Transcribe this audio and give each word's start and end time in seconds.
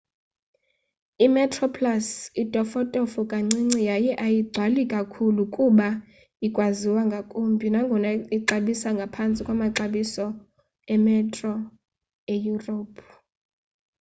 i-metroplus 1.25 2.05
itofotofo 2.43 3.19
kancinci 3.31 3.79
yaye 3.89 4.11
ayigcwali 4.25 4.83
kakhulu 4.93 5.41
kodwa 5.55 5.89
ikwabiza 6.47 6.99
ngakumbi 7.09 7.67
nangona 7.73 8.09
ixabisa 8.37 8.87
ngaphantsi 8.97 9.41
kwamaxabiso 9.45 10.25
emetro 10.93 11.53
eyurophu 12.33 13.09